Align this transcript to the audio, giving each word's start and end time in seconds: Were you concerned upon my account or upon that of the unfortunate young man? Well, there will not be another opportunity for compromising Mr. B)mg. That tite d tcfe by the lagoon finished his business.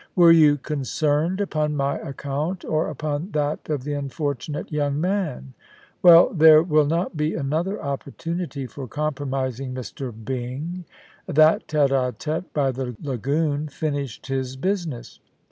Were 0.15 0.31
you 0.31 0.57
concerned 0.57 1.39
upon 1.39 1.77
my 1.77 1.99
account 1.99 2.65
or 2.65 2.89
upon 2.89 3.29
that 3.33 3.69
of 3.69 3.83
the 3.83 3.93
unfortunate 3.93 4.71
young 4.71 4.99
man? 4.99 5.53
Well, 6.01 6.33
there 6.33 6.63
will 6.63 6.87
not 6.87 7.15
be 7.15 7.35
another 7.35 7.79
opportunity 7.79 8.65
for 8.65 8.87
compromising 8.87 9.75
Mr. 9.75 10.11
B)mg. 10.11 10.85
That 11.27 11.67
tite 11.67 11.89
d 11.89 11.93
tcfe 11.93 12.45
by 12.51 12.71
the 12.71 12.95
lagoon 13.03 13.67
finished 13.67 14.25
his 14.25 14.55
business. 14.55 15.19